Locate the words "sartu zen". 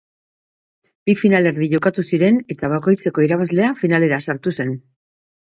4.29-4.75